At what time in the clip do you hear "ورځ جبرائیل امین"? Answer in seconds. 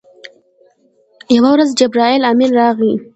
1.53-2.51